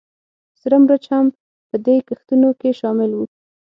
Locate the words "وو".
3.13-3.25